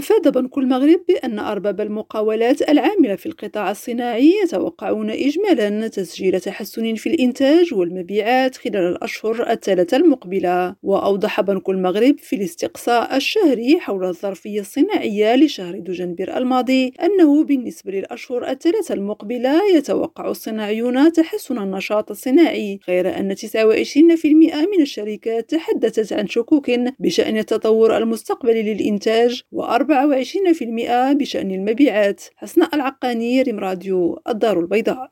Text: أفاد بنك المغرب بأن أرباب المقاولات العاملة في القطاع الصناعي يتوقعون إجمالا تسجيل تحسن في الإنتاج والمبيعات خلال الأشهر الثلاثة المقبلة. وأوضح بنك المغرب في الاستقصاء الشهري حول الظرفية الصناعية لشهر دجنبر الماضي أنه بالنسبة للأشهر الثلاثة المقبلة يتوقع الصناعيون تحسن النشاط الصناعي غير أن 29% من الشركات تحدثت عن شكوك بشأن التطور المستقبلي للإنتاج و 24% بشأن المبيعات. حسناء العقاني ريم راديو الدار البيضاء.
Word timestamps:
أفاد 0.00 0.32
بنك 0.32 0.58
المغرب 0.58 1.00
بأن 1.08 1.38
أرباب 1.38 1.80
المقاولات 1.80 2.68
العاملة 2.68 3.16
في 3.16 3.26
القطاع 3.26 3.70
الصناعي 3.70 4.32
يتوقعون 4.44 5.10
إجمالا 5.10 5.88
تسجيل 5.88 6.40
تحسن 6.40 6.94
في 6.94 7.08
الإنتاج 7.08 7.74
والمبيعات 7.74 8.56
خلال 8.56 8.76
الأشهر 8.76 9.50
الثلاثة 9.50 9.96
المقبلة. 9.96 10.74
وأوضح 10.82 11.40
بنك 11.40 11.68
المغرب 11.68 12.18
في 12.18 12.36
الاستقصاء 12.36 13.16
الشهري 13.16 13.80
حول 13.80 14.04
الظرفية 14.04 14.60
الصناعية 14.60 15.36
لشهر 15.36 15.78
دجنبر 15.78 16.36
الماضي 16.36 16.92
أنه 17.02 17.44
بالنسبة 17.44 17.92
للأشهر 17.92 18.50
الثلاثة 18.50 18.94
المقبلة 18.94 19.60
يتوقع 19.74 20.30
الصناعيون 20.30 21.12
تحسن 21.12 21.58
النشاط 21.58 22.10
الصناعي 22.10 22.80
غير 22.88 23.18
أن 23.18 23.34
29% 23.36 23.46
من 24.76 24.80
الشركات 24.80 25.50
تحدثت 25.50 26.12
عن 26.12 26.26
شكوك 26.26 26.70
بشأن 26.98 27.36
التطور 27.36 27.96
المستقبلي 27.96 28.74
للإنتاج 28.74 29.42
و 29.52 29.62
24% 29.92 31.12
بشأن 31.12 31.50
المبيعات. 31.50 32.20
حسناء 32.36 32.74
العقاني 32.74 33.42
ريم 33.42 33.58
راديو 33.58 34.20
الدار 34.28 34.60
البيضاء. 34.60 35.08